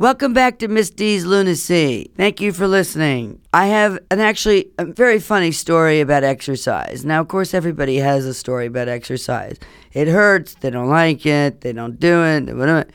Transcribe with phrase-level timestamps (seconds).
[0.00, 2.10] Welcome back to Miss D's Lunacy.
[2.16, 3.38] Thank you for listening.
[3.52, 7.04] I have an actually a very funny story about exercise.
[7.04, 9.58] Now, of course, everybody has a story about exercise.
[9.92, 12.86] It hurts, they don't like it, they don't do it, whatever.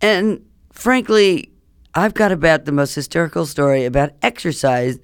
[0.00, 0.42] And
[0.72, 1.52] frankly,
[1.94, 5.00] I've got about the most hysterical story about exercise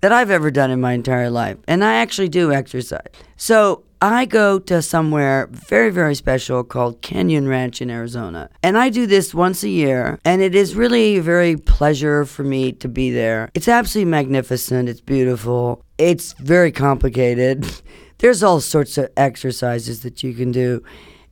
[0.00, 1.58] that I've ever done in my entire life.
[1.68, 3.04] And I actually do exercise.
[3.36, 8.48] So I go to somewhere very, very special called Canyon Ranch in Arizona.
[8.62, 10.18] And I do this once a year.
[10.24, 13.50] And it is really a very pleasure for me to be there.
[13.54, 14.88] It's absolutely magnificent.
[14.88, 15.84] It's beautiful.
[15.98, 17.66] It's very complicated.
[18.18, 20.82] There's all sorts of exercises that you can do.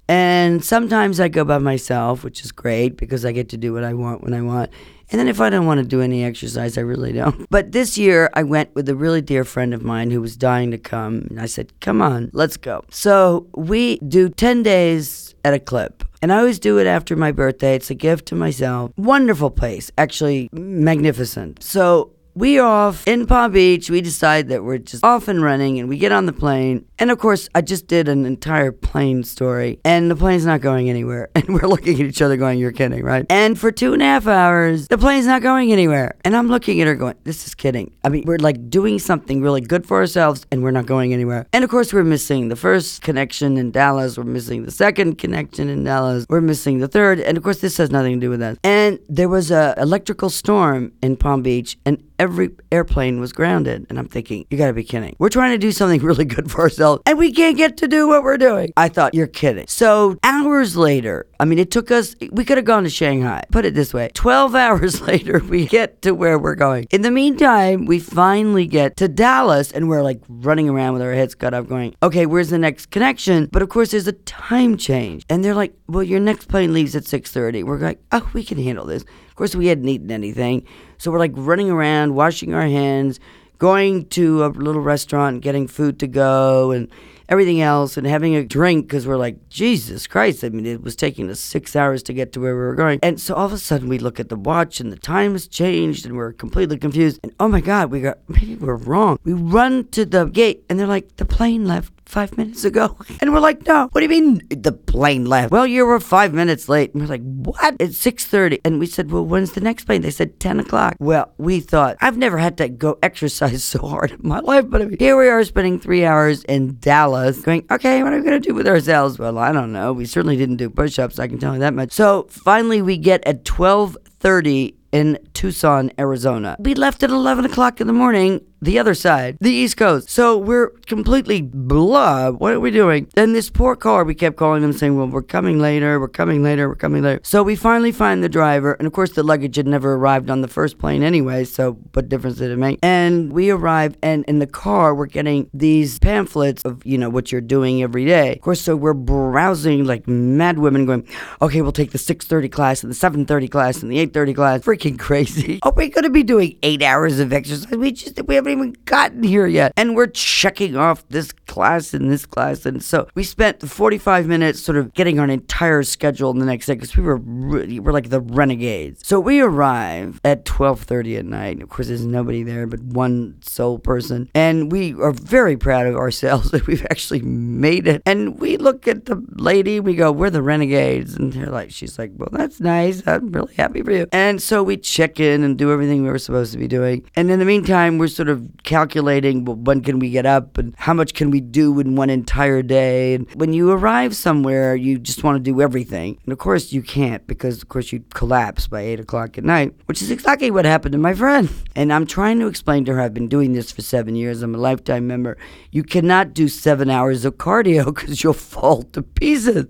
[0.07, 3.85] And sometimes I go by myself, which is great because I get to do what
[3.85, 4.71] I want when I want.
[5.11, 7.47] And then if I don't want to do any exercise, I really don't.
[7.51, 10.71] But this year, I went with a really dear friend of mine who was dying
[10.71, 11.27] to come.
[11.31, 12.85] And I said, Come on, let's go.
[12.91, 16.05] So we do 10 days at a clip.
[16.21, 17.75] And I always do it after my birthday.
[17.77, 18.91] It's a gift to myself.
[18.97, 21.63] Wonderful place, actually magnificent.
[21.63, 23.91] So we off in Palm Beach.
[23.91, 26.87] We decide that we're just off and running, and we get on the plane.
[26.99, 30.89] And of course, I just did an entire plane story, and the plane's not going
[30.89, 31.29] anywhere.
[31.39, 34.05] And we're looking at each other, going, "You're kidding, right?" And for two and a
[34.05, 36.17] half hours, the plane's not going anywhere.
[36.23, 39.41] And I'm looking at her, going, "This is kidding." I mean, we're like doing something
[39.41, 41.47] really good for ourselves, and we're not going anywhere.
[41.53, 44.19] And of course, we're missing the first connection in Dallas.
[44.19, 46.27] We're missing the second connection in Dallas.
[46.29, 47.21] We're missing the third.
[47.21, 48.59] And of course, this has nothing to do with us.
[48.63, 53.87] And there was a electrical storm in Palm Beach, and every airplane was grounded.
[53.89, 55.17] And I'm thinking, you gotta be kidding.
[55.19, 58.09] We're trying to do something really good for ourselves and we can't get to do
[58.09, 58.73] what we're doing.
[58.77, 59.67] I thought, you're kidding.
[59.69, 63.45] So hours later, I mean, it took us, we could have gone to Shanghai.
[63.51, 66.87] Put it this way 12 hours later, we get to where we're going.
[66.91, 71.13] In the meantime, we finally get to Dallas and we're like running around with our
[71.13, 73.49] heads cut off going, okay, where's the next connection?
[73.53, 75.25] But of course, there's a time change.
[75.29, 77.65] And they're like, well, your next plane leaves at 6.30.
[77.65, 79.05] We're like, oh, we can handle this.
[79.39, 80.67] Course, we hadn't eaten anything.
[80.99, 83.21] So we're like running around, washing our hands,
[83.59, 86.89] going to a little restaurant, getting food to go, and
[87.29, 90.43] everything else, and having a drink because we're like, Jesus Christ.
[90.43, 92.99] I mean, it was taking us six hours to get to where we were going.
[93.01, 95.47] And so all of a sudden, we look at the watch, and the time has
[95.47, 97.21] changed, and we're completely confused.
[97.23, 99.21] And oh my God, we got, maybe we're wrong.
[99.23, 102.97] We run to the gate, and they're like, the plane left five minutes ago.
[103.21, 105.51] And we're like, no, what do you mean the plane left?
[105.51, 106.95] Well, you were five minutes late.
[106.95, 107.77] And we're like, what?
[107.81, 108.61] It's 6.30.
[108.65, 110.03] And we said, well, when's the next plane?
[110.03, 110.95] They said 10 o'clock.
[111.01, 114.83] Well, we thought, I've never had to go exercise so hard in my life, but
[114.83, 118.23] I mean, here we are spending three hours in Dallas going, okay, what are we
[118.23, 119.19] going to do with ourselves?
[119.19, 119.93] Well, I don't know.
[119.93, 121.19] We certainly didn't do push-ups.
[121.19, 121.91] I can tell you that much.
[121.91, 126.57] So finally we get at 12.30 in Tucson, Arizona.
[126.59, 130.11] We left at 11 o'clock in the morning, the other side, the East Coast.
[130.11, 132.31] So we're completely blah.
[132.31, 133.09] What are we doing?
[133.15, 136.43] Then this poor car, we kept calling them saying, well, we're coming later, we're coming
[136.43, 137.21] later, we're coming later.
[137.23, 138.73] So we finally find the driver.
[138.75, 141.45] And of course, the luggage had never arrived on the first plane anyway.
[141.45, 142.79] So what difference did it make?
[142.83, 147.31] And we arrive, and in the car, we're getting these pamphlets of, you know, what
[147.31, 148.33] you're doing every day.
[148.33, 151.07] Of course, so we're browsing like mad women going,
[151.43, 154.61] okay, we'll take the 6.30 class and the 7.30 class and the 8.30 class.
[154.63, 155.59] Freaking crazy.
[155.63, 157.71] Are we going to be doing eight hours of exercise?
[157.71, 159.73] We just, we haven't even gotten here yet.
[159.77, 162.67] And we're checking off this class and this class.
[162.67, 166.75] And so we spent 45 minutes sort of getting our entire schedule the next day
[166.75, 169.07] because we were really, we're like the renegades.
[169.07, 171.63] So we arrive at 12:30 at night.
[171.63, 175.97] Of course, there's nobody there but one sole person, and we are very proud of
[175.97, 178.03] ourselves that we've actually made it.
[178.07, 181.99] And we look at the lady, we go, "We're the renegades," and they're like, "She's
[181.99, 183.03] like, well, that's nice.
[183.07, 186.19] I'm really happy for you." And so we check in and do everything we were
[186.19, 187.05] supposed to be doing.
[187.17, 190.75] And in the meantime, we're sort of calculating well, when can we get up and
[190.77, 193.15] how much can we do in one entire day.
[193.15, 196.19] And when you arrive somewhere, you just want to do everything.
[196.25, 199.75] And of course, you can't because, of course, you collapse by 8 o'clock at night,
[199.87, 201.49] which is exactly what happened to my friend.
[201.75, 204.43] And I'm trying to explain to her I've been doing this for seven years.
[204.43, 205.37] I'm a lifetime member.
[205.71, 209.67] You cannot do seven hours of cardio because you'll fall to pieces.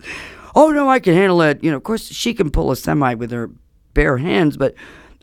[0.55, 1.63] Oh, no, I can handle it.
[1.63, 3.51] You know, of course, she can pull a semi with her
[3.95, 4.75] bare hands, but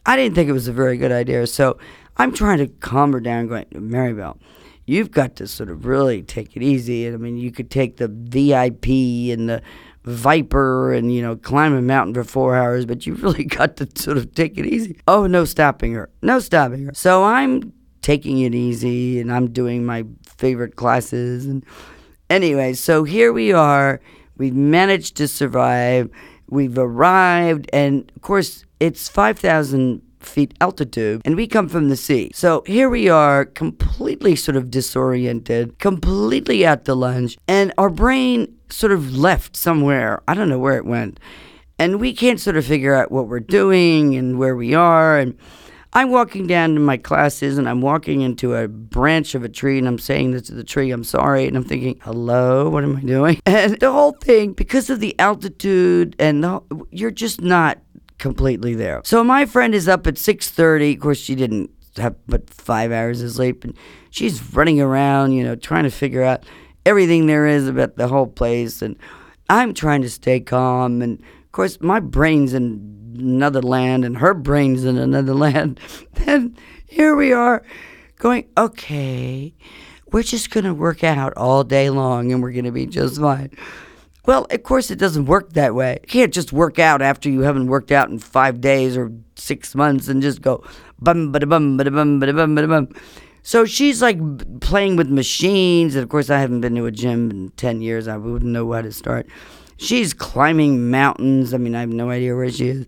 [0.06, 1.48] I didn't think it was a very good idea.
[1.48, 1.78] So
[2.18, 4.38] I'm trying to calm her down, going, Maribel,
[4.86, 7.06] you've got to sort of really take it easy.
[7.06, 8.88] And I mean, you could take the VIP
[9.38, 9.62] and the
[10.06, 13.90] Viper and, you know, climb a mountain for four hours, but you really got to
[13.96, 15.00] sort of take it easy.
[15.08, 16.10] Oh, no stopping her.
[16.22, 16.92] No stopping her.
[16.94, 20.06] So I'm taking it easy and I'm doing my
[20.38, 21.48] favorite classes.
[21.48, 21.66] And
[22.30, 24.00] anyway, so here we are.
[24.38, 26.12] We've managed to survive.
[26.48, 27.68] We've arrived.
[27.74, 32.32] And of course, it's 5,000 feet altitude, and we come from the sea.
[32.34, 38.56] So here we are, completely sort of disoriented, completely at the lunge, and our brain
[38.70, 40.22] sort of left somewhere.
[40.28, 41.20] I don't know where it went.
[41.78, 45.20] and we can't sort of figure out what we're doing and where we are.
[45.20, 45.38] And
[45.92, 49.78] I'm walking down to my classes and I'm walking into a branch of a tree
[49.78, 51.48] and I'm saying this to the tree, I'm sorry.
[51.48, 53.40] And I'm thinking, hello, what am I doing?
[53.46, 56.62] And the whole thing, because of the altitude and the,
[56.92, 57.80] you're just not
[58.26, 59.02] completely there.
[59.04, 60.96] So my friend is up at 6:30.
[60.96, 63.76] Of course, she didn't have but five hours of sleep, and
[64.10, 66.44] she's running around, you know, trying to figure out
[66.88, 68.82] everything there is about the whole place.
[68.82, 68.96] And
[69.48, 71.04] I'm trying to stay calm.
[71.04, 75.80] And of course, my brain's in another land and her brain's in another land.
[76.14, 76.58] Then
[76.88, 77.62] here we are
[78.18, 79.54] going, okay,
[80.12, 83.52] we're just to work out all day long and we're to be just fine.
[84.26, 86.00] Well, of course, it doesn't work that way.
[86.02, 89.76] You can't just work out after you haven't worked out in five days or six
[89.76, 90.64] months and just go
[91.00, 92.88] bum, ba bum, ba bum, ba bum, ba bum.
[93.44, 94.18] So she's like
[94.62, 95.96] playing with machines.
[95.96, 98.08] And of course, I haven't been to a gym in 10 years.
[98.08, 99.28] I wouldn't know where to start.
[99.78, 101.54] She's climbing mountains.
[101.54, 102.86] I mean, I have no idea where she is.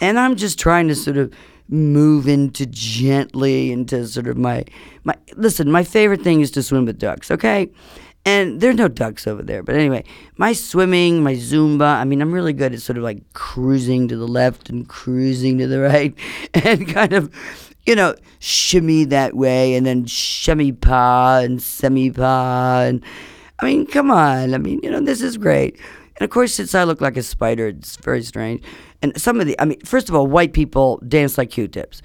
[0.00, 1.32] And I'm just trying to sort of
[1.68, 4.64] move into gently into sort of my
[5.04, 7.70] my listen, my favorite thing is to swim with ducks, okay?
[8.26, 9.62] And there's no ducks over there.
[9.62, 10.04] But anyway,
[10.38, 14.16] my swimming, my Zumba, I mean, I'm really good at sort of like cruising to
[14.16, 16.14] the left and cruising to the right
[16.54, 17.34] and kind of,
[17.84, 22.84] you know, shimmy that way and then shimmy pa and semi pa.
[22.86, 23.04] And
[23.58, 24.54] I mean, come on.
[24.54, 25.78] I mean, you know, this is great.
[26.16, 28.62] And of course, since I look like a spider, it's very strange.
[29.02, 32.00] And some of the, I mean, first of all, white people dance like Q-tips.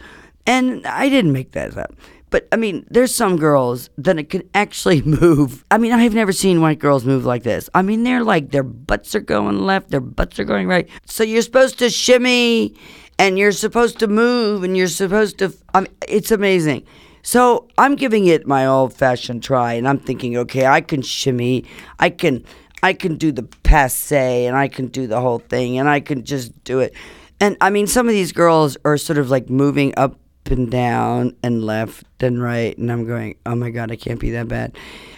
[0.45, 1.93] And I didn't make that up.
[2.29, 5.65] But I mean, there's some girls that it can actually move.
[5.71, 7.69] I mean, I've never seen white girls move like this.
[7.73, 10.89] I mean, they're like their butts are going left, their butts are going right.
[11.05, 12.75] So you're supposed to shimmy
[13.17, 16.85] and you're supposed to move and you're supposed to I mean, it's amazing.
[17.21, 21.65] So I'm giving it my old fashioned try and I'm thinking, okay, I can shimmy.
[21.99, 22.45] I can
[22.81, 26.23] I can do the passe and I can do the whole thing and I can
[26.23, 26.93] just do it.
[27.41, 30.17] And I mean, some of these girls are sort of like moving up
[30.51, 32.77] and down and left and right.
[32.77, 34.75] And I'm going, oh my God, I can't be that bad.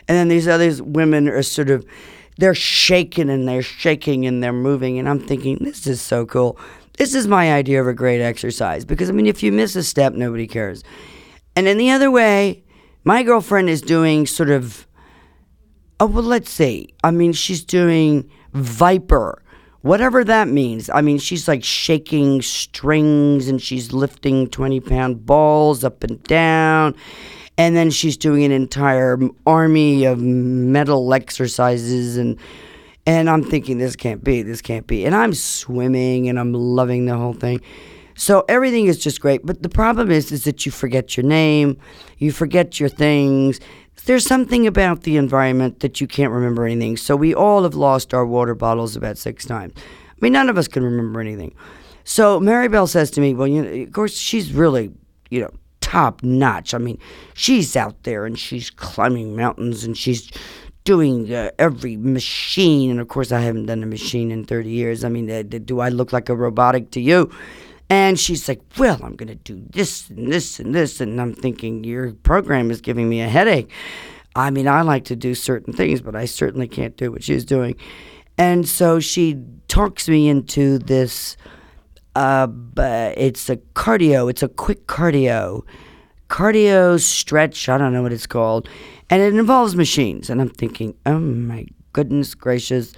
[0.07, 1.86] And then these other women are sort of,
[2.38, 5.00] they're shaking and they're shaking and they're moving.
[5.00, 6.57] And I'm thinking, this is so cool.
[6.98, 9.83] This is my idea of a great exercise because, I mean, if you miss a
[9.83, 10.83] step, nobody cares.
[11.56, 12.63] And in the other way,
[13.04, 14.88] my girlfriend is doing sort of
[16.01, 16.95] Oh, well, let's see.
[17.04, 19.44] I mean, she's doing Viper,
[19.81, 20.89] whatever that means.
[20.89, 26.95] I mean, she's like shaking strings and she's lifting 20 pound balls up and down.
[27.57, 32.38] And then she's doing an entire army of metal exercises and
[33.07, 35.06] and I'm thinking this can't be, this can't be.
[35.06, 37.60] And I'm swimming and I'm loving the whole thing.
[38.13, 41.78] So everything is just great, but the problem is is that you forget your name,
[42.19, 43.60] you forget your things,
[44.06, 46.98] there's something about the environment that you can't remember anything.
[46.98, 49.74] So we all have lost our water bottles about six times.
[49.77, 51.53] I mean, none of us can remember anything.
[52.03, 54.92] So Maribel says to me, well, you know, of course, she's really,
[55.30, 55.51] you know,
[55.81, 56.74] top notch.
[56.74, 56.98] I mean,
[57.33, 60.31] she's out there and she's climbing mountains and she's
[60.83, 62.89] doing uh, every machine.
[62.92, 65.04] And of course, I haven't done a machine in 30 years.
[65.04, 67.31] I mean, uh, do I look like a robotic to you?
[67.91, 71.01] And she's like, Well, I'm going to do this and this and this.
[71.01, 73.69] And I'm thinking, Your program is giving me a headache.
[74.33, 77.43] I mean, I like to do certain things, but I certainly can't do what she's
[77.43, 77.75] doing.
[78.38, 81.35] And so she talks me into this.
[82.15, 82.47] Uh,
[82.77, 84.29] it's a cardio.
[84.29, 85.63] It's a quick cardio,
[86.30, 87.68] cardio stretch.
[87.68, 88.69] I don't know what it's called,
[89.09, 90.30] and it involves machines.
[90.30, 92.94] And I'm thinking, oh my goodness gracious,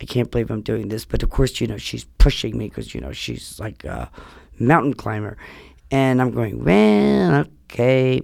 [0.00, 1.04] I can't believe I'm doing this.
[1.04, 3.84] But of course, you know, she's pushing me because you know she's like.
[3.84, 4.10] a
[4.60, 5.36] mountain climber.
[5.90, 8.20] And I'm going, well, okay.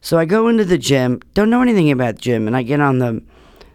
[0.00, 2.98] So I go into the gym, don't know anything about gym, and I get on
[2.98, 3.22] the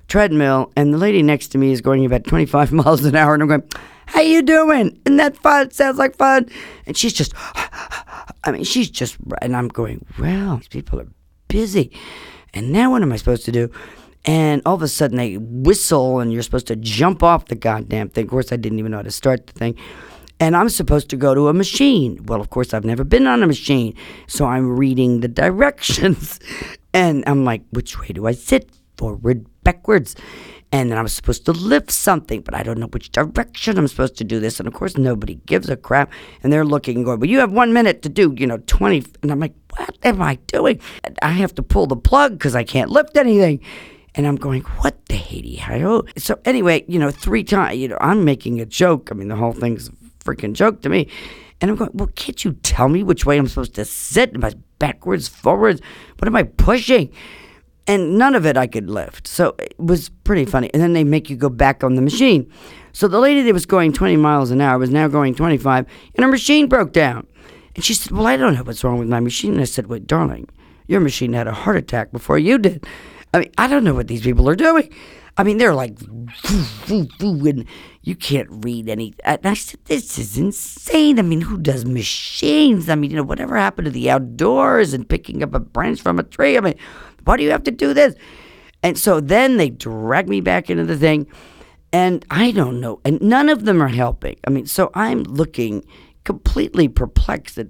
[0.07, 3.43] treadmill, and the lady next to me is going about 25 miles an hour, and
[3.43, 3.63] I'm going,
[4.07, 4.99] how you doing?
[5.05, 5.71] Isn't that fun?
[5.71, 6.47] Sounds like fun.
[6.85, 7.33] And she's just,
[8.43, 11.07] I mean, she's just, and I'm going, well, these people are
[11.47, 11.91] busy.
[12.53, 13.69] And now what am I supposed to do?
[14.25, 18.09] And all of a sudden they whistle, and you're supposed to jump off the goddamn
[18.09, 18.25] thing.
[18.25, 19.77] Of course, I didn't even know how to start the thing
[20.39, 22.23] and I'm supposed to go to a machine.
[22.25, 23.95] Well, of course, I've never been on a machine.
[24.27, 26.39] So I'm reading the directions.
[26.93, 28.69] and I'm like, which way do I sit?
[28.97, 30.15] Forward, backwards.
[30.71, 34.17] And then I'm supposed to lift something, but I don't know which direction I'm supposed
[34.17, 34.59] to do this.
[34.59, 36.11] And of course, nobody gives a crap.
[36.43, 39.05] And they're looking and going, well, you have one minute to do, you know, 20.
[39.21, 40.81] And I'm like, what am I doing?
[41.21, 43.61] I have to pull the plug because I can't lift anything.
[44.15, 45.61] And I'm going, what the Haiti?
[46.17, 49.09] So anyway, you know, three times, you know, I'm making a joke.
[49.11, 49.91] I mean, the whole thing's a
[50.23, 51.09] freaking joke to me.
[51.61, 54.33] And I'm going, well, can't you tell me which way I'm supposed to sit?
[54.33, 55.81] Am I backwards, forwards?
[56.17, 57.11] What am I pushing?
[57.87, 59.27] and none of it I could lift.
[59.27, 60.69] So it was pretty funny.
[60.73, 62.51] And then they make you go back on the machine.
[62.93, 66.23] So the lady that was going 20 miles an hour was now going 25, and
[66.23, 67.27] her machine broke down.
[67.75, 69.53] And she said, Well, I don't know what's wrong with my machine.
[69.53, 70.47] And I said, Wait, darling,
[70.87, 72.85] your machine had a heart attack before you did.
[73.35, 74.89] I mean, I don't know what these people are doing.
[75.37, 75.97] I mean, they're like,
[76.87, 77.65] and
[78.01, 79.13] you can't read any.
[79.25, 81.19] And I said, this is insane.
[81.19, 82.87] I mean, who does machines?
[82.87, 86.19] I mean, you know, whatever happened to the outdoors and picking up a branch from
[86.19, 86.57] a tree?
[86.57, 86.75] I mean,
[87.25, 88.15] why do you have to do this?
[88.81, 91.27] And so then they drag me back into the thing,
[91.91, 93.01] and I don't know.
[93.03, 94.37] And none of them are helping.
[94.47, 95.83] I mean, so I'm looking
[96.23, 97.67] completely perplexed at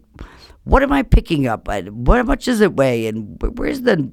[0.66, 1.68] what am I picking up?
[1.68, 3.08] What much does it weigh?
[3.08, 4.12] And where's the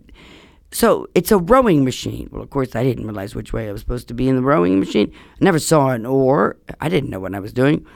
[0.72, 2.28] so it's a rowing machine.
[2.32, 4.42] Well, of course, I didn't realize which way I was supposed to be in the
[4.42, 5.12] rowing machine.
[5.14, 6.56] I never saw an oar.
[6.80, 7.86] I didn't know what I was doing.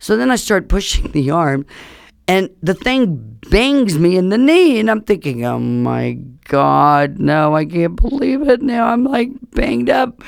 [0.00, 1.64] So then I start pushing the arm,
[2.26, 4.80] and the thing bangs me in the knee.
[4.80, 6.14] And I'm thinking, oh my
[6.44, 8.62] God, no, I can't believe it.
[8.62, 10.20] Now I'm like banged up.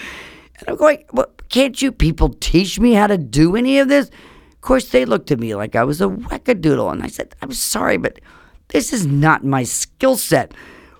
[0.58, 4.08] And I'm going, well, can't you people teach me how to do any of this?
[4.08, 6.92] Of course, they looked at me like I was a wackadoodle.
[6.92, 8.20] And I said, I'm sorry, but
[8.68, 10.54] this is not my skill set.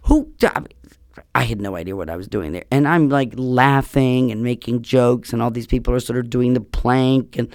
[0.05, 0.69] Who, I mean,
[1.37, 2.65] I had no idea what I was doing there.
[2.71, 6.55] And I'm like laughing and making jokes, and all these people are sort of doing
[6.55, 7.37] the plank.
[7.37, 7.53] And,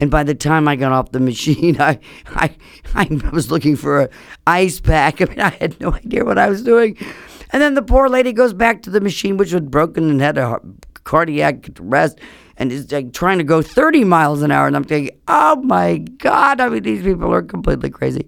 [0.00, 2.54] and by the time I got off the machine, I, I,
[2.94, 4.08] I was looking for an
[4.46, 5.20] ice pack.
[5.22, 6.98] I mean, I had no idea what I was doing.
[7.54, 10.36] And then the poor lady goes back to the machine, which was broken and had
[10.36, 10.60] a
[11.04, 12.20] cardiac arrest
[12.58, 14.66] and is like trying to go 30 miles an hour.
[14.66, 18.26] And I'm thinking, oh my God, I mean, these people are completely crazy.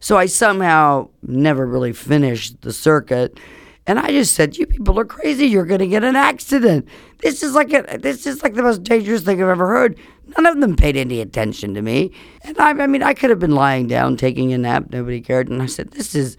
[0.00, 3.38] So I somehow never really finished the circuit.
[3.90, 5.46] And I just said, "You people are crazy.
[5.46, 6.86] You're going to get an accident.
[7.18, 9.98] This is like a, this is like the most dangerous thing I've ever heard."
[10.36, 12.12] None of them paid any attention to me,
[12.44, 14.90] and I, I mean, I could have been lying down taking a nap.
[14.92, 16.36] Nobody cared, and I said, "This is."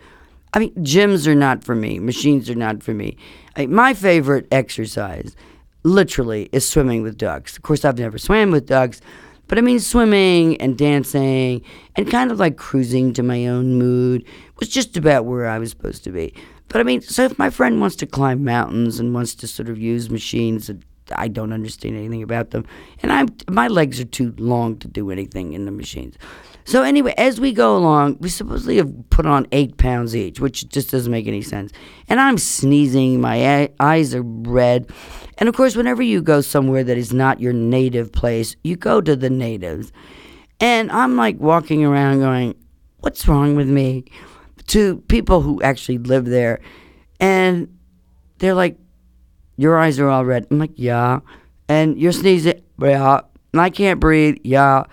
[0.53, 1.99] I mean, gyms are not for me.
[1.99, 3.17] Machines are not for me.
[3.57, 5.35] I, my favorite exercise,
[5.83, 7.57] literally, is swimming with ducks.
[7.57, 9.01] Of course, I've never swam with ducks,
[9.49, 11.63] but I mean, swimming and dancing
[11.97, 14.23] and kind of like cruising to my own mood
[14.57, 16.33] was just about where I was supposed to be.
[16.71, 19.67] But I mean, so if my friend wants to climb mountains and wants to sort
[19.67, 20.77] of use machines that
[21.13, 22.65] I don't understand anything about them,
[23.03, 26.15] and I'm my legs are too long to do anything in the machines.
[26.63, 30.69] So anyway, as we go along, we supposedly have put on eight pounds each, which
[30.69, 31.73] just doesn't make any sense.
[32.07, 34.89] And I'm sneezing, my eyes are red,
[35.39, 39.01] and of course, whenever you go somewhere that is not your native place, you go
[39.01, 39.91] to the natives,
[40.61, 42.55] and I'm like walking around going,
[42.99, 44.05] "What's wrong with me?"
[44.67, 46.59] To people who actually live there.
[47.19, 47.77] And
[48.39, 48.77] they're like,
[49.57, 50.47] Your eyes are all red.
[50.51, 51.19] I'm like, Yeah.
[51.67, 52.61] And you're sneezing.
[52.79, 53.21] Yeah.
[53.53, 54.37] And I can't breathe.
[54.43, 54.83] Yeah.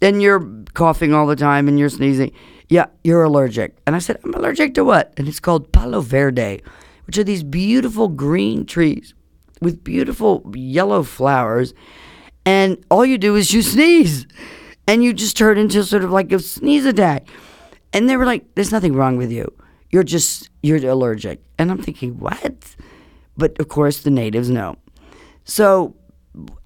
[0.00, 2.32] And you're coughing all the time and you're sneezing.
[2.68, 3.78] Yeah, you're allergic.
[3.86, 5.14] And I said, I'm allergic to what?
[5.16, 6.60] And it's called Palo Verde,
[7.06, 9.14] which are these beautiful green trees
[9.60, 11.72] with beautiful yellow flowers.
[12.44, 14.26] And all you do is you sneeze.
[14.86, 17.26] And you just turn into sort of like a sneeze attack.
[17.92, 19.52] And they were like, there's nothing wrong with you.
[19.90, 21.40] You're just, you're allergic.
[21.58, 22.76] And I'm thinking, what?
[23.36, 24.76] But of course, the natives know.
[25.44, 25.96] So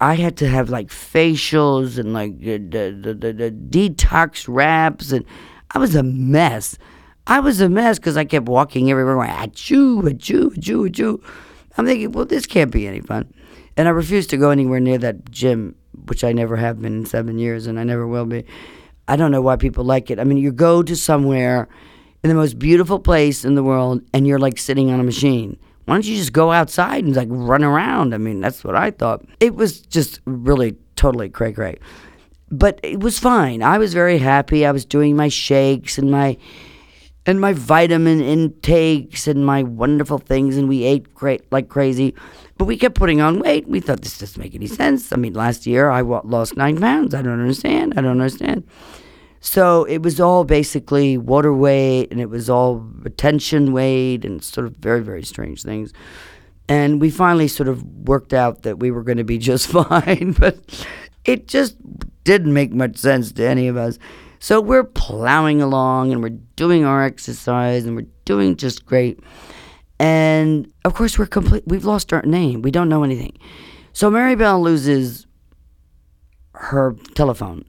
[0.01, 5.11] I had to have like facials and like the, the, the, the detox wraps.
[5.11, 5.25] And
[5.71, 6.77] I was a mess.
[7.25, 11.23] I was a mess because I kept walking everywhere, going, achoo, achoo, achoo, achoo.
[11.77, 13.33] I'm thinking, well, this can't be any fun.
[13.77, 15.75] And I refused to go anywhere near that gym,
[16.07, 18.45] which I never have been in seven years and I never will be.
[19.07, 20.19] I don't know why people like it.
[20.19, 21.67] I mean, you go to somewhere
[22.23, 25.57] in the most beautiful place in the world and you're like sitting on a machine.
[25.85, 28.13] Why don't you just go outside and like run around?
[28.13, 29.25] I mean, that's what I thought.
[29.39, 31.77] It was just really totally cray cray.
[32.49, 33.61] But it was fine.
[33.61, 34.65] I was very happy.
[34.65, 36.37] I was doing my shakes and my
[37.25, 42.13] and my vitamin intakes and my wonderful things and we ate great like crazy.
[42.57, 43.67] But we kept putting on weight.
[43.67, 45.11] We thought this doesn't make any sense.
[45.11, 47.13] I mean, last year I lost nine pounds.
[47.13, 47.93] I don't understand.
[47.97, 48.67] I don't understand.
[49.39, 54.67] So it was all basically water weight and it was all retention weight and sort
[54.67, 55.91] of very, very strange things.
[56.69, 60.33] And we finally sort of worked out that we were going to be just fine,
[60.39, 60.87] but
[61.25, 61.75] it just
[62.23, 63.99] didn't make much sense to any of us.
[64.39, 69.19] So we're plowing along and we're doing our exercise and we're doing just great.
[70.03, 71.63] And of course, we're complete.
[71.65, 72.61] We've lost our name.
[72.61, 73.37] We don't know anything.
[73.93, 75.25] So Maribel loses
[76.55, 77.63] her telephone.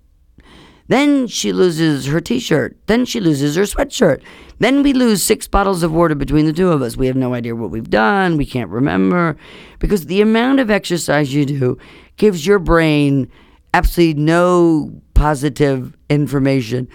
[0.88, 2.76] Then she loses her t shirt.
[2.88, 4.20] Then she loses her sweatshirt.
[4.58, 6.96] Then we lose six bottles of water between the two of us.
[6.96, 8.36] We have no idea what we've done.
[8.36, 9.36] We can't remember.
[9.78, 11.78] Because the amount of exercise you do
[12.16, 13.30] gives your brain
[13.74, 16.88] absolutely no positive information.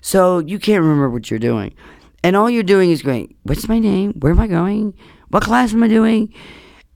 [0.00, 1.74] So you can't remember what you're doing.
[2.26, 4.12] And all you're doing is going, What's my name?
[4.14, 4.94] Where am I going?
[5.28, 6.34] What class am I doing?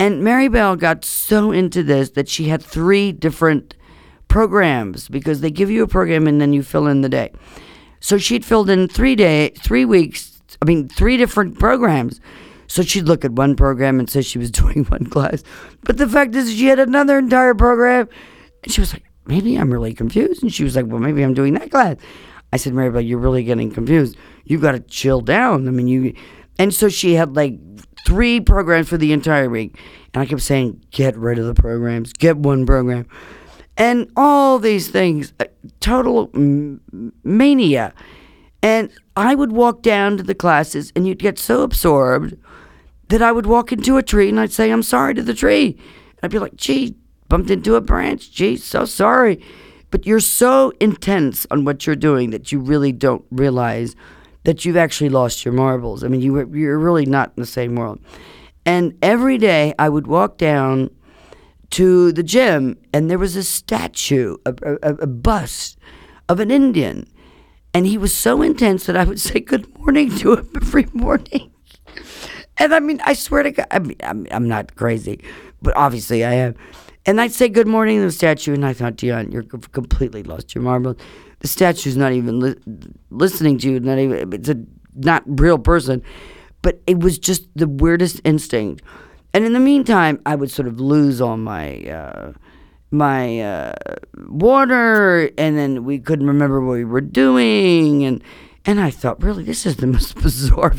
[0.01, 3.77] And Maribel got so into this that she had three different
[4.27, 7.33] programs because they give you a program and then you fill in the day.
[8.01, 10.43] So she'd filled in three day, three weeks.
[10.61, 12.21] I mean, three different programs.
[12.67, 15.45] So she'd look at one program and say she was doing one class,
[15.83, 18.09] but the fact is she had another entire program,
[18.65, 20.43] and she was like, maybe I'm really confused.
[20.43, 21.99] And she was like, well, maybe I'm doing that class.
[22.53, 24.17] I said, Maribel, you're really getting confused.
[24.45, 25.69] You've got to chill down.
[25.69, 26.15] I mean, you.
[26.59, 27.59] And so she had like
[28.07, 29.79] three programs for the entire week.
[30.13, 33.07] And I kept saying, get rid of the programs, get one program.
[33.77, 35.45] And all these things, uh,
[35.79, 37.95] total m- mania.
[38.63, 42.37] And I would walk down to the classes, and you'd get so absorbed
[43.09, 45.77] that I would walk into a tree and I'd say, I'm sorry to the tree.
[45.77, 46.97] And I'd be like, gee,
[47.29, 48.31] bumped into a branch.
[48.33, 49.43] Gee, so sorry.
[49.91, 53.97] But you're so intense on what you're doing that you really don't realize
[54.45, 56.03] that you've actually lost your marbles.
[56.05, 58.01] I mean, you you're really not in the same world.
[58.65, 60.91] And every day I would walk down
[61.71, 65.79] to the gym, and there was a statue, a, a, a bust
[66.29, 67.07] of an Indian.
[67.73, 71.53] And he was so intense that I would say good morning to him every morning.
[72.59, 75.23] And I mean, I swear to God, I mean, I'm, I'm not crazy,
[75.63, 76.55] but obviously I am.
[77.11, 80.55] And I'd say good morning to the statue, and I thought, Dion, you're completely lost
[80.55, 80.97] your marbles.
[81.41, 82.55] The statue's not even li-
[83.11, 83.81] listening to you.
[83.81, 84.55] Not even it's a
[84.95, 86.05] not real person,
[86.63, 88.85] but it was just the weirdest instinct.
[89.35, 92.33] And in the meantime, I would sort of lose all my uh,
[92.93, 93.75] my uh,
[94.29, 98.23] water, and then we couldn't remember what we were doing, and
[98.65, 100.77] and I thought, really, this is the most bizarre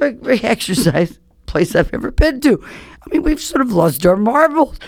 [0.00, 2.60] exercise place I've ever been to.
[2.64, 4.80] I mean, we've sort of lost our marbles.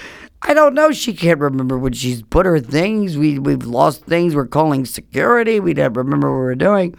[0.42, 0.92] I don't know.
[0.92, 3.16] She can't remember when she's put her things.
[3.16, 4.34] We we've lost things.
[4.34, 5.60] We're calling security.
[5.60, 6.94] We don't remember what we're doing.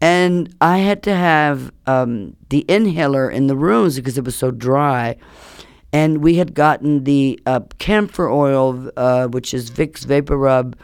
[0.00, 4.50] And I had to have um, the inhaler in the rooms because it was so
[4.50, 5.16] dry.
[5.92, 10.76] And we had gotten the uh, camphor oil, uh, which is Vicks Vapor Rub,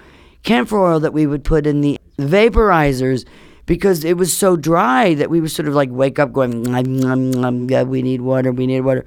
[0.42, 3.24] camphor oil that we would put in the vaporizers
[3.66, 6.98] because it was so dry that we would sort of like wake up going, nom,
[6.98, 9.04] nom, nom, yeah, we need water, we need water.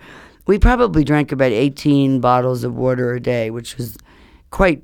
[0.50, 3.96] We probably drank about 18 bottles of water a day, which was
[4.50, 4.82] quite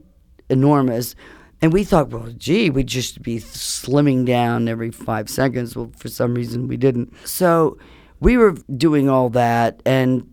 [0.48, 1.16] enormous.
[1.60, 5.76] And we thought, well, gee, we'd just be slimming down every five seconds.
[5.76, 7.16] Well, for some reason, we didn't.
[7.28, 7.80] So
[8.20, 10.32] we were doing all that, and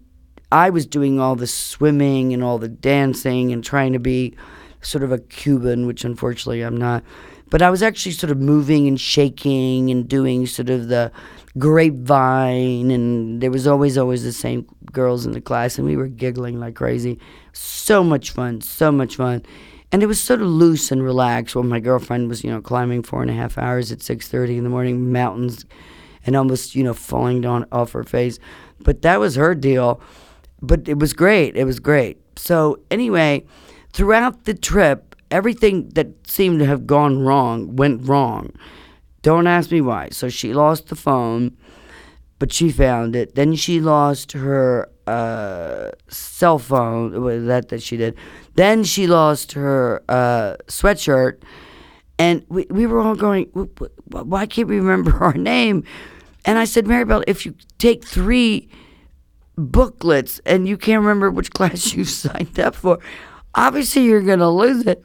[0.53, 4.37] I was doing all the swimming and all the dancing and trying to be
[4.83, 7.03] sort of a Cuban, which unfortunately I'm not.
[7.49, 11.11] But I was actually sort of moving and shaking and doing sort of the
[11.59, 16.09] grapevine, and there was always, always the same girls in the class, and we were
[16.09, 17.19] giggling like crazy.
[17.53, 19.45] So much fun, so much fun.
[19.91, 23.03] And it was sort of loose and relaxed while my girlfriend was, you know, climbing
[23.03, 25.67] four and a half hours at 6.30 in the morning, mountains,
[26.25, 28.39] and almost, you know, falling down off her face.
[28.81, 30.01] But that was her deal.
[30.63, 31.57] But it was great.
[31.57, 32.19] It was great.
[32.39, 33.45] So anyway,
[33.93, 38.53] throughout the trip, everything that seemed to have gone wrong went wrong.
[39.23, 40.09] Don't ask me why.
[40.11, 41.57] So she lost the phone,
[42.39, 43.35] but she found it.
[43.35, 47.47] Then she lost her uh, cell phone.
[47.47, 48.17] That that she did.
[48.55, 51.43] Then she lost her uh, sweatshirt,
[52.19, 53.47] and we we were all going.
[54.11, 55.85] Why can't we remember our name?
[56.45, 58.69] And I said, Maribel, if you take three
[59.57, 62.99] booklets and you can't remember which class you signed up for,
[63.55, 65.05] obviously you're gonna lose it.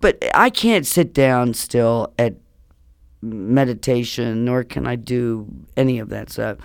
[0.00, 2.34] But I can't sit down still at
[3.24, 6.58] meditation, nor can I do any of that stuff.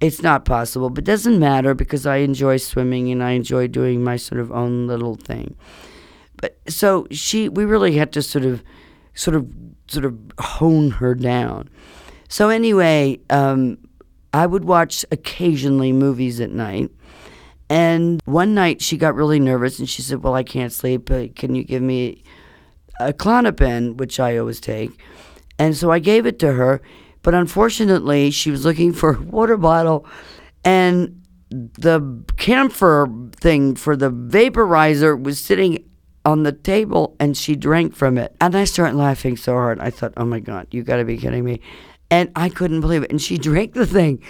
[0.00, 4.16] It's not possible, but doesn't matter because I enjoy swimming and I enjoy doing my
[4.16, 5.56] sort of own little thing.
[6.36, 8.64] But so she, we really had to sort of,
[9.14, 9.48] sort of,
[9.86, 11.70] sort of hone her down.
[12.28, 13.78] So anyway, um,
[14.34, 16.90] I would watch occasionally movies at night.
[17.68, 21.06] And one night she got really nervous and she said, Well, I can't sleep.
[21.06, 22.22] But can you give me
[23.00, 24.90] a Klonopin, which I always take?
[25.58, 26.80] And so I gave it to her,
[27.22, 30.06] but unfortunately, she was looking for a water bottle
[30.64, 35.84] and the camphor thing for the vaporizer was sitting
[36.24, 38.34] on the table and she drank from it.
[38.40, 39.80] And I started laughing so hard.
[39.80, 41.60] I thought, oh my God, you got to be kidding me.
[42.10, 43.10] And I couldn't believe it.
[43.10, 44.22] And she drank the thing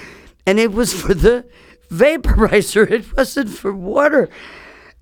[0.46, 1.44] and it was for the
[1.90, 4.28] vaporizer, it wasn't for water.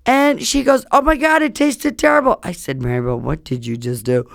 [0.05, 2.39] And she goes, oh my God, it tasted terrible.
[2.43, 4.29] I said, Maribel, what did you just do?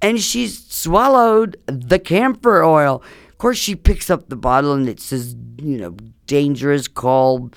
[0.00, 3.02] And she swallowed the camphor oil.
[3.28, 7.50] Of course, she picks up the bottle and it says, you know, dangerous call,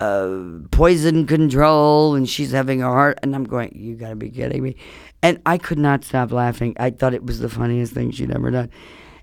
[0.00, 0.38] uh,
[0.70, 3.18] poison control, and she's having a heart.
[3.22, 4.76] And I'm going, you gotta be kidding me.
[5.22, 6.76] And I could not stop laughing.
[6.78, 8.70] I thought it was the funniest thing she'd ever done.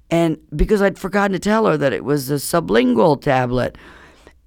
[0.09, 3.77] And because I'd forgotten to tell her that it was a sublingual tablet.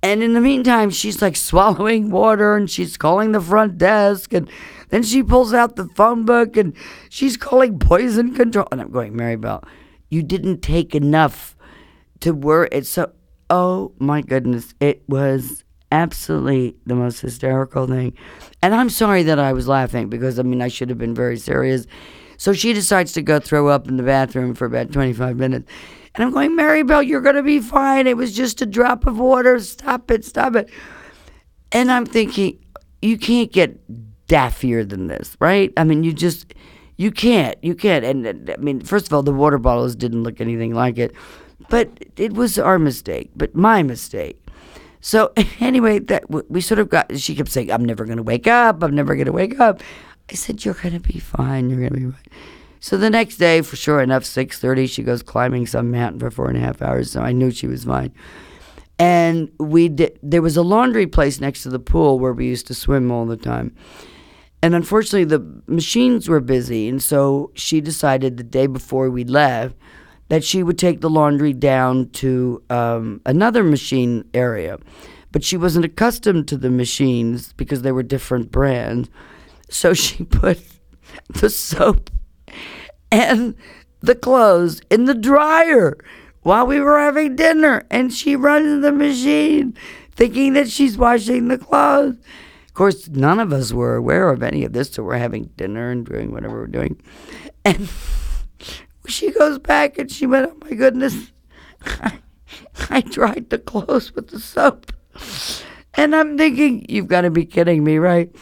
[0.05, 4.35] And in the meantime, she's like swallowing water and she's calling the front desk.
[4.35, 4.51] And
[4.91, 6.77] then she pulls out the phone book and
[7.09, 8.69] she's calling poison control.
[8.71, 9.67] And I'm going, Maribel,
[10.11, 11.57] you didn't take enough
[12.21, 12.69] to work.
[12.71, 13.13] It's so,
[13.49, 14.75] oh my goodness.
[14.79, 18.13] It was absolutely the most hysterical thing.
[18.63, 21.39] And I'm sorry that I was laughing because I mean, I should have been very
[21.39, 21.87] serious.
[22.37, 25.73] So she decides to go throw up in the bathroom for about 25 minutes.
[26.15, 28.07] And I'm going, Maribel, you're going to be fine.
[28.07, 29.59] It was just a drop of water.
[29.59, 30.71] Stop it, stop it.
[31.73, 32.59] And I'm thinking,
[33.03, 33.79] you can't get
[34.29, 35.73] daffier than this, right?
[35.77, 36.55] I mean, you just,
[36.97, 38.05] you can't, you can't.
[38.05, 41.15] And I mean, first of all, the water bottles didn't look anything like it,
[41.69, 44.41] but it was our mistake, but my mistake.
[45.01, 47.19] So anyway, that we sort of got.
[47.19, 48.83] She kept saying, "I'm never going to wake up.
[48.83, 49.83] I'm never going to wake up."
[50.31, 51.69] I said, "You're going to be fine.
[51.69, 52.54] You're going to be fine."
[52.85, 56.31] So the next day, for sure enough, six thirty, she goes climbing some mountain for
[56.31, 57.11] four and a half hours.
[57.11, 58.13] So I knew she was fine.
[58.99, 60.19] And we did.
[60.23, 63.25] There was a laundry place next to the pool where we used to swim all
[63.25, 63.75] the time.
[64.63, 69.75] And unfortunately, the machines were busy, and so she decided the day before we left
[70.29, 74.79] that she would take the laundry down to um, another machine area.
[75.33, 79.09] But she wasn't accustomed to the machines because they were different brands.
[79.71, 80.61] So she put
[81.31, 82.11] the soap
[83.15, 83.55] and
[84.01, 85.97] the clothes in the dryer
[86.43, 87.87] while we were having dinner.
[87.91, 89.77] And she runs the machine
[90.13, 92.17] thinking that she's washing the clothes.
[92.67, 95.91] Of course, none of us were aware of any of this, so we're having dinner
[95.91, 97.01] and doing whatever we're doing.
[97.65, 97.89] And
[99.07, 101.31] she goes back and she went, Oh my goodness,
[102.91, 104.93] I, dried the clothes with the soap.
[105.95, 108.35] And I'm thinking, You've got to be kidding me, right?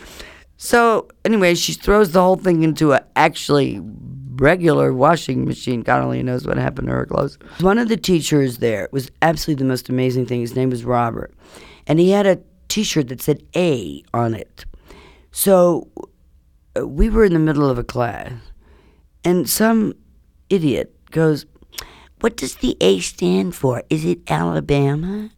[0.56, 3.82] So, anyway, she throws the whole thing into a actually
[4.42, 5.82] regular washing machine.
[5.82, 7.38] God only knows what happened to her clothes.
[7.60, 10.40] One of the teachers there was absolutely the most amazing thing.
[10.40, 11.32] His name was Robert.
[11.86, 14.64] And he had a t shirt that said A on it.
[15.30, 15.88] So
[16.76, 18.32] uh, we were in the middle of a class,
[19.24, 19.94] and some
[20.50, 21.46] idiot goes,
[22.20, 23.82] What does the A stand for?
[23.88, 25.30] Is it Alabama?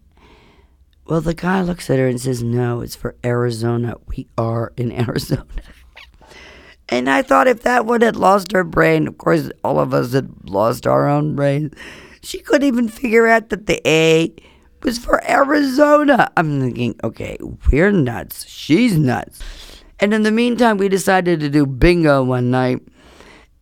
[1.06, 3.96] Well, the guy looks at her and says, No, it's for Arizona.
[4.06, 5.46] We are in Arizona.
[6.88, 10.12] And I thought if that one had lost her brain, of course, all of us
[10.12, 11.74] had lost our own brains.
[12.22, 14.34] She couldn't even figure out that the A
[14.82, 16.30] was for Arizona.
[16.36, 17.38] I'm thinking, okay,
[17.70, 18.46] we're nuts.
[18.46, 19.40] She's nuts.
[19.98, 22.80] And in the meantime, we decided to do bingo one night.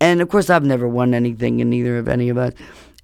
[0.00, 2.52] And of course, I've never won anything in either of any of us.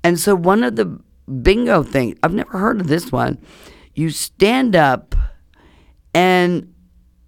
[0.02, 0.98] And so, one of the
[1.42, 3.38] bingo things, I've never heard of this one.
[3.94, 5.14] You stand up
[6.14, 6.72] and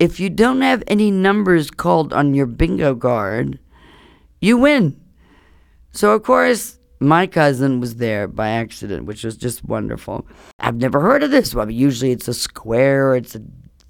[0.00, 3.60] if you don't have any numbers called on your bingo card,
[4.40, 4.98] you win.
[5.92, 10.26] So, of course, my cousin was there by accident, which was just wonderful.
[10.58, 11.54] I've never heard of this.
[11.54, 11.70] one.
[11.70, 13.42] usually it's a square, it's a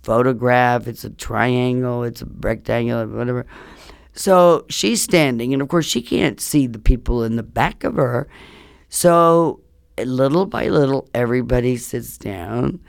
[0.03, 3.47] photograph, it's a triangle, it's a rectangle, whatever.
[4.13, 7.95] So she's standing, and of course, she can't see the people in the back of
[7.95, 8.29] her.
[8.89, 9.61] So,
[9.97, 12.81] little by little, everybody sits down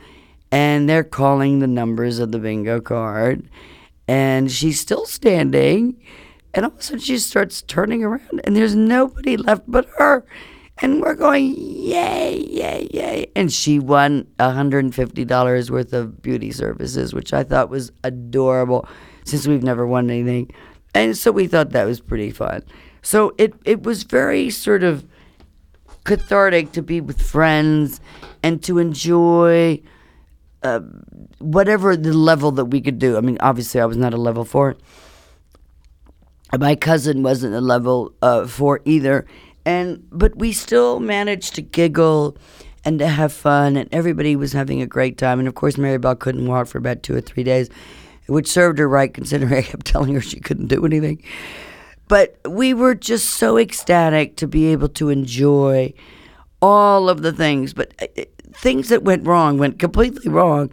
[0.52, 3.50] and they're calling the numbers of the bingo card.
[4.08, 6.02] And she's still standing.
[6.54, 10.26] And all of a sudden she starts turning around and there's nobody left but her.
[10.80, 13.32] And we're going, yay, yay, yay.
[13.36, 18.88] And she won $150 worth of beauty services, which I thought was adorable
[19.24, 20.52] since we've never won anything.
[20.94, 22.64] And so we thought that was pretty fun.
[23.04, 25.08] So it, it was very sort of
[26.04, 28.02] cathartic to be with friends
[28.42, 29.82] and to enjoy
[31.39, 33.17] whatever the level that we could do.
[33.17, 34.78] I mean, obviously, I was not a level four.
[36.58, 39.26] My cousin wasn't a level uh, four either,
[39.65, 42.38] and but we still managed to giggle
[42.84, 45.39] and to have fun, and everybody was having a great time.
[45.39, 47.69] And of course, Maribel couldn't walk for about two or three days,
[48.28, 51.24] which served her right, considering I kept telling her she couldn't do anything.
[52.08, 55.93] But we were just so ecstatic to be able to enjoy
[56.62, 57.74] all of the things.
[57.74, 60.70] But uh, things that went wrong went completely wrong.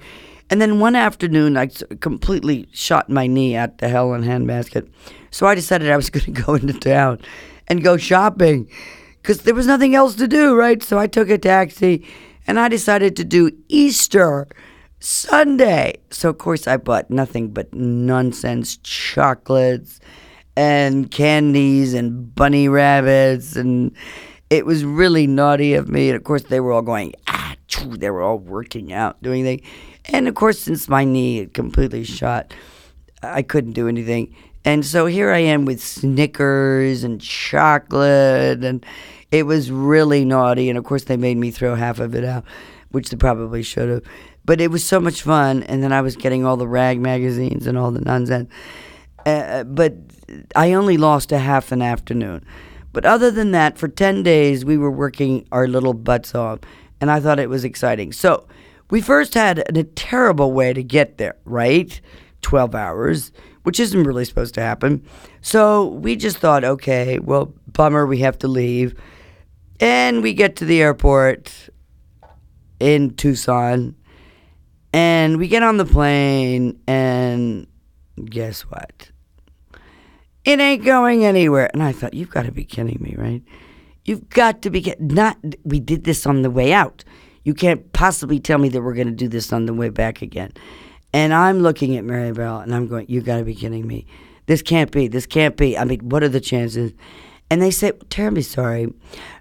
[0.50, 1.66] And then one afternoon, I
[2.00, 4.88] completely shot my knee at the hell in handbasket.
[5.30, 7.20] So I decided I was going to go into town
[7.66, 8.68] and go shopping
[9.22, 10.82] because there was nothing else to do, right?
[10.82, 12.06] So I took a taxi
[12.46, 14.48] and I decided to do Easter
[15.00, 15.98] Sunday.
[16.10, 20.00] So, of course, I bought nothing but nonsense chocolates
[20.56, 23.54] and candies and bunny rabbits.
[23.54, 23.94] And
[24.50, 26.08] it was really naughty of me.
[26.08, 27.12] And of course, they were all going,
[27.86, 29.62] they were all working out, doing things.
[30.06, 32.54] And of course, since my knee had completely shot,
[33.22, 34.34] I couldn't do anything.
[34.64, 38.84] And so here I am with Snickers and chocolate, and
[39.30, 40.68] it was really naughty.
[40.68, 42.44] And of course, they made me throw half of it out,
[42.90, 44.02] which they probably should have.
[44.44, 47.66] But it was so much fun, and then I was getting all the rag magazines
[47.66, 48.50] and all the nonsense.
[49.26, 49.94] Uh, but
[50.56, 52.44] I only lost a half an afternoon.
[52.92, 56.60] But other than that, for 10 days, we were working our little butts off,
[57.00, 58.12] and I thought it was exciting.
[58.12, 58.46] So
[58.90, 62.00] we first had a terrible way to get there, right?
[62.42, 63.32] 12 hours,
[63.64, 65.04] which isn't really supposed to happen.
[65.42, 68.98] So we just thought, okay, well, bummer, we have to leave.
[69.80, 71.68] And we get to the airport
[72.80, 73.94] in Tucson,
[74.92, 77.66] and we get on the plane, and
[78.24, 79.10] guess what?
[80.44, 81.70] It ain't going anywhere.
[81.72, 83.42] And I thought, you've got to be kidding me, right?
[84.08, 84.94] You've got to be.
[84.98, 87.04] Not, we did this on the way out.
[87.44, 90.22] You can't possibly tell me that we're going to do this on the way back
[90.22, 90.52] again.
[91.12, 94.06] And I'm looking at Maribel and I'm going, you got to be kidding me.
[94.46, 95.08] This can't be.
[95.08, 95.76] This can't be.
[95.76, 96.92] I mean, what are the chances?
[97.50, 98.92] And they say, terribly sorry,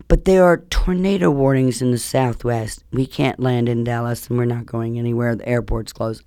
[0.07, 2.83] but there are tornado warnings in the southwest.
[2.91, 5.35] We can't land in Dallas and we're not going anywhere.
[5.35, 6.23] The airport's closed.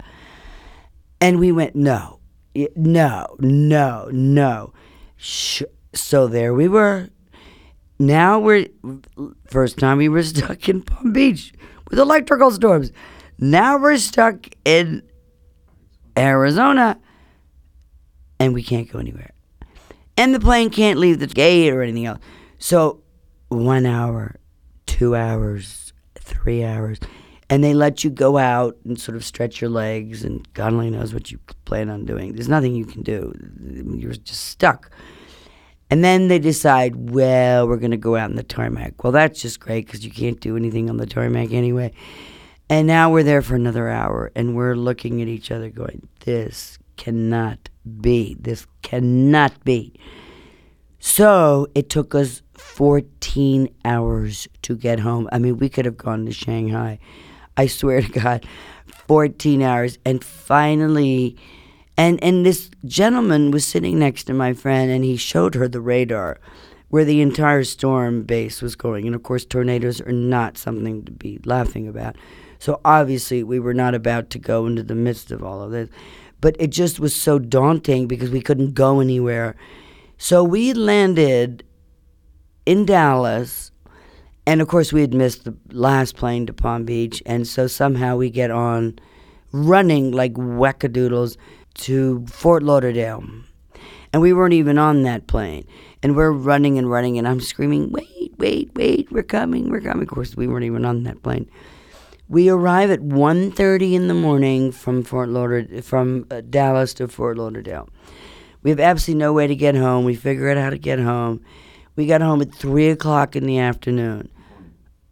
[1.20, 2.20] And we went, no,
[2.55, 4.72] no, no, no.
[5.18, 7.09] So there we were.
[8.00, 8.66] Now we're,
[9.46, 11.52] first time we were stuck in Palm Beach
[11.90, 12.92] with electrical storms.
[13.38, 15.02] Now we're stuck in
[16.16, 16.98] Arizona
[18.38, 19.32] and we can't go anywhere.
[20.16, 22.20] And the plane can't leave the gate or anything else.
[22.58, 23.02] So,
[23.48, 24.36] one hour,
[24.86, 27.00] two hours, three hours
[27.50, 30.88] and they let you go out and sort of stretch your legs, and God only
[30.88, 32.32] knows what you plan on doing.
[32.32, 33.34] There's nothing you can do.
[33.98, 34.88] You're just stuck.
[35.90, 39.03] And then they decide, well, we're going to go out on the tarmac.
[39.03, 41.92] Well, that's just great because you can't do anything on the tarmac anyway.
[42.68, 46.79] And now we're there for another hour, and we're looking at each other going, this
[46.96, 47.68] cannot
[48.00, 48.37] be.
[48.38, 49.92] This cannot be.
[51.00, 55.29] So it took us 14 hours to get home.
[55.33, 57.00] I mean, we could have gone to Shanghai
[57.61, 58.46] I swear to God,
[59.07, 59.98] 14 hours.
[60.07, 61.37] And finally,
[61.96, 65.81] and, and this gentleman was sitting next to my friend and he showed her the
[65.81, 66.38] radar
[66.88, 69.07] where the entire storm base was going.
[69.07, 72.16] And of course, tornadoes are not something to be laughing about.
[72.59, 75.88] So obviously, we were not about to go into the midst of all of this.
[76.40, 79.57] But it just was so daunting because we couldn't go anywhere.
[80.18, 81.64] So we landed
[82.66, 83.70] in Dallas
[84.46, 88.16] and of course, we had missed the last plane to Palm Beach, and so somehow
[88.16, 88.98] we get on
[89.53, 91.37] running like wackadoodles
[91.74, 93.24] to Fort Lauderdale.
[94.12, 95.66] And we weren't even on that plane.
[96.02, 100.02] And we're running and running, and I'm screaming, wait, wait, wait, we're coming, we're coming.
[100.02, 101.48] Of course, we weren't even on that plane.
[102.28, 107.38] We arrive at 1.30 in the morning from Fort Lauderdale, from uh, Dallas to Fort
[107.38, 107.88] Lauderdale.
[108.62, 110.04] We have absolutely no way to get home.
[110.04, 111.44] We figure out how to get home.
[111.96, 114.30] We got home at 3 o'clock in the afternoon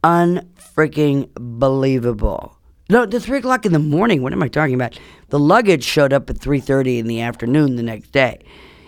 [0.05, 2.58] unfreaking believable.
[2.91, 4.23] No, the three o'clock in the morning.
[4.23, 4.99] What am I talking about?
[5.29, 8.41] The luggage showed up at three thirty in the afternoon the next day,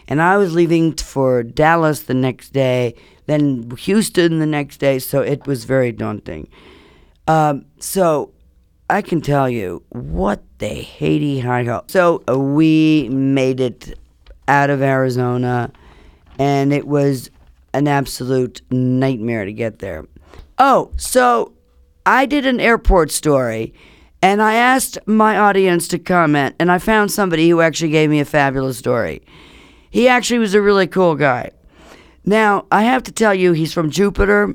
[0.09, 2.95] and I was leaving for Dallas the next day,
[3.27, 4.99] then Houston the next day.
[4.99, 6.49] So it was very daunting.
[7.29, 8.33] Um, so
[8.89, 11.85] I can tell you what the Haiti hi ho.
[11.89, 13.99] So uh, we made it
[14.49, 15.71] out of Arizona,
[16.39, 17.31] and it was
[17.75, 20.07] an absolute nightmare to get there.
[20.59, 21.53] Oh, so
[22.07, 23.75] I did an airport story
[24.23, 28.21] and I asked my audience to comment, and I found somebody who actually gave me
[28.21, 29.23] a fabulous story.
[29.91, 31.51] He actually was a really cool guy.
[32.25, 34.55] Now, I have to tell you, he's from Jupiter.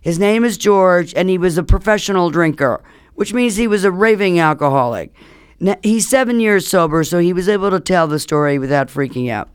[0.00, 2.82] His name is George, and he was a professional drinker,
[3.14, 5.14] which means he was a raving alcoholic.
[5.60, 9.30] Now, he's seven years sober, so he was able to tell the story without freaking
[9.30, 9.48] out.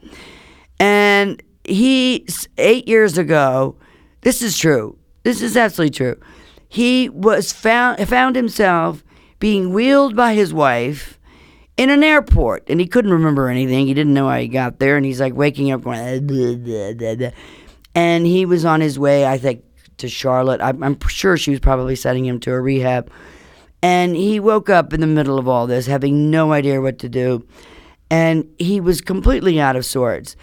[0.80, 2.26] And he,
[2.58, 3.76] eight years ago,
[4.22, 4.98] this is true.
[5.24, 6.16] This is absolutely true.
[6.74, 9.04] He was found found himself
[9.38, 11.20] being wheeled by his wife
[11.78, 13.86] in an airport, and he couldn't remember anything.
[13.86, 17.14] He didn't know how he got there, and he's like waking up going, blah, blah,
[17.14, 17.30] blah,
[17.94, 19.64] and he was on his way, I think,
[19.98, 20.62] to Charlotte.
[20.62, 23.12] I'm, I'm sure she was probably sending him to a rehab.
[23.84, 27.08] And he woke up in the middle of all this, having no idea what to
[27.08, 27.46] do.
[28.10, 30.36] And he was completely out of sorts.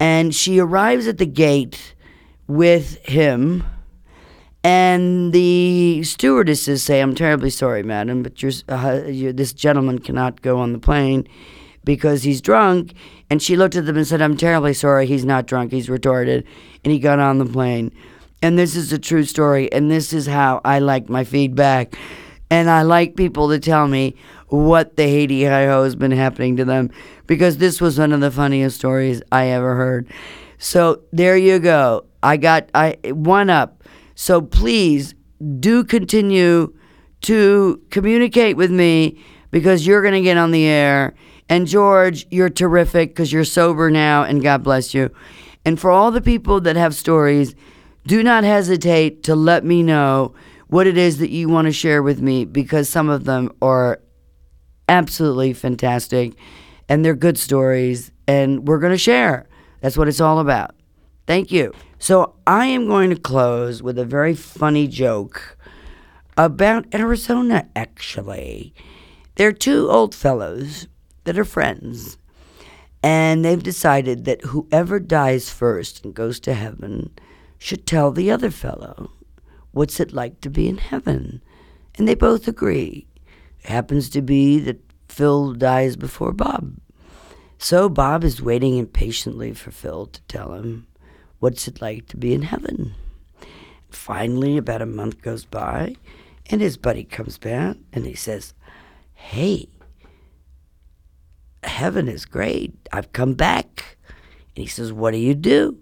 [0.00, 1.94] And she arrives at the gate
[2.46, 3.64] with him
[4.64, 10.72] and the stewardesses say, I'm terribly sorry, madam, but uh, this gentleman cannot go on
[10.72, 11.28] the plane
[11.84, 12.94] because he's drunk.
[13.28, 16.46] And she looked at them and said, I'm terribly sorry, he's not drunk, he's retarded.
[16.82, 17.92] And he got on the plane.
[18.40, 19.70] And this is a true story.
[19.70, 21.94] And this is how I like my feedback.
[22.50, 24.16] And I like people to tell me
[24.48, 26.90] what the Haiti Hi Ho has been happening to them
[27.26, 30.08] because this was one of the funniest stories I ever heard.
[30.56, 32.06] So there you go.
[32.22, 33.83] I got I one up
[34.14, 35.14] so please
[35.60, 36.72] do continue
[37.22, 41.14] to communicate with me because you're going to get on the air.
[41.48, 45.10] And George, you're terrific because you're sober now, and God bless you.
[45.64, 47.54] And for all the people that have stories,
[48.06, 50.34] do not hesitate to let me know
[50.68, 54.00] what it is that you want to share with me because some of them are
[54.88, 56.34] absolutely fantastic
[56.88, 59.46] and they're good stories and we're going to share.
[59.80, 60.74] That's what it's all about.
[61.26, 61.72] Thank you.
[62.04, 65.56] So I am going to close with a very funny joke
[66.36, 68.74] about Arizona, actually.
[69.36, 70.86] They're two old fellows
[71.24, 72.18] that are friends,
[73.02, 77.10] and they've decided that whoever dies first and goes to heaven
[77.56, 79.10] should tell the other fellow
[79.70, 81.40] what's it like to be in heaven.
[81.94, 83.06] And they both agree.
[83.62, 86.76] It happens to be that Phil dies before Bob.
[87.56, 90.86] So Bob is waiting impatiently for Phil to tell him
[91.44, 92.94] what's it like to be in heaven.
[93.90, 95.94] Finally, about a month goes by,
[96.46, 98.54] and his buddy comes back and he says,
[99.12, 99.68] Hey,
[101.62, 102.72] heaven is great.
[102.94, 103.98] I've come back.
[104.56, 105.76] And he says, What do you do?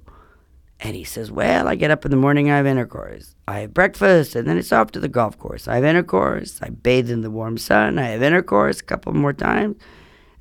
[0.80, 3.36] And he says, Well, I get up in the morning, I have intercourse.
[3.46, 5.68] I have breakfast, and then it's off to the golf course.
[5.68, 6.58] I have intercourse.
[6.60, 8.00] I bathe in the warm sun.
[8.00, 9.76] I have intercourse a couple more times.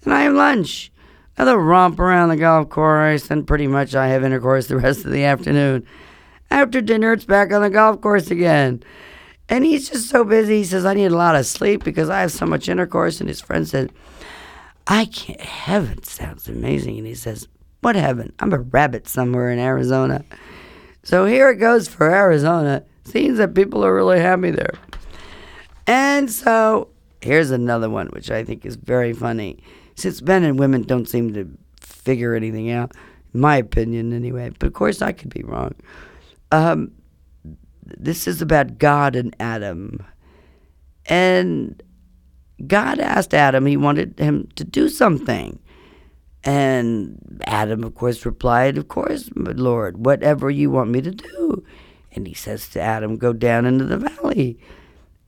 [0.04, 0.92] And I have lunch.
[1.38, 5.12] Another romp around the golf course, and pretty much I have intercourse the rest of
[5.12, 5.86] the afternoon.
[6.50, 8.84] After dinner, it's back on the golf course again.
[9.48, 10.60] And he's just so busy.
[10.60, 13.20] He says, I need a lot of sleep because I have so much intercourse.
[13.20, 13.92] And his friend said,
[14.88, 15.40] I can't.
[15.42, 16.98] Heaven sounds amazing.
[16.98, 17.48] And he says,
[17.82, 18.34] What heaven?
[18.40, 20.24] I'm a rabbit somewhere in Arizona.
[21.04, 22.84] So here it goes for Arizona.
[23.04, 24.74] Seems that people are really happy there.
[25.88, 26.90] And so
[27.22, 29.64] here's another one, which I think is very funny.
[30.02, 31.48] Since men and women don't seem to
[31.80, 32.92] figure anything out,
[33.34, 35.76] in my opinion anyway, but of course I could be wrong.
[36.52, 36.92] Um,
[37.86, 40.04] this is about God and Adam.
[41.06, 41.82] And
[42.68, 45.60] God asked Adam, he wanted him to do something.
[46.44, 51.64] And Adam, of course, replied, Of course, Lord, whatever you want me to do.
[52.14, 54.60] And he says to Adam, Go down into the valley.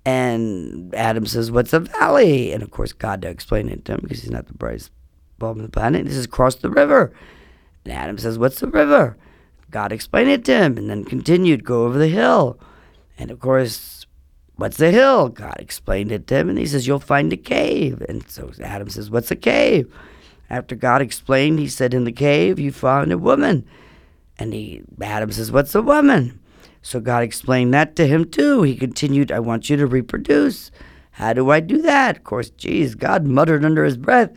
[0.06, 2.52] And Adam says, What's a valley?
[2.52, 4.92] And of course, God to explain it to him because he's not the brightest
[5.40, 6.08] bulb on the planet.
[6.08, 7.14] He says, Cross the river.
[7.86, 9.18] And Adam says, What's the river?
[9.72, 12.60] God explained it to him and then continued, Go over the hill.
[13.18, 14.06] And of course,
[14.56, 15.30] what's the hill?
[15.30, 18.02] God explained it to him and he says, You'll find a cave.
[18.10, 19.92] And so Adam says, What's a cave?
[20.50, 23.66] After God explained, he said, In the cave, you found a woman.
[24.38, 26.40] And he, Adam says, What's a woman?
[26.84, 28.62] So God explained that to him too.
[28.62, 30.70] He continued, I want you to reproduce.
[31.12, 32.18] How do I do that?
[32.18, 34.32] Of course, geez, God muttered under his breath.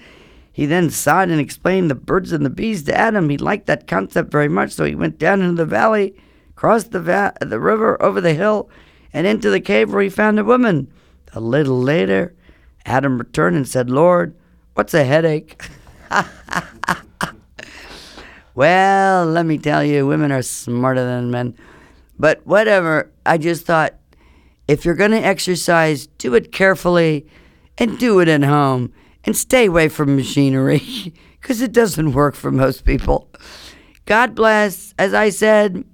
[0.52, 3.28] He then sighed and explained the birds and the bees to Adam.
[3.28, 6.14] He liked that concept very much, so he went down into the valley,
[6.54, 8.70] crossed the, va- the river over the hill,
[9.12, 10.90] and into the cave where he found a woman.
[11.32, 12.34] A little later,
[12.86, 14.36] Adam returned and said, Lord,
[14.74, 15.60] what's a headache?
[18.54, 21.56] well, let me tell you, women are smarter than men.
[22.18, 23.94] But whatever, I just thought
[24.68, 27.26] if you're going to exercise, do it carefully
[27.78, 28.92] and do it at home
[29.24, 33.30] and stay away from machinery because it doesn't work for most people.
[34.06, 34.94] God bless.
[34.98, 35.84] As I said,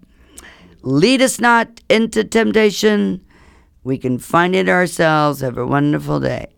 [0.83, 3.25] lead us not into temptation.
[3.85, 5.41] We can find it ourselves.
[5.41, 6.53] Have a wonderful day.